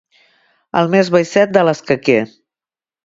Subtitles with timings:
[0.81, 2.21] El més baixet de l'escaquer.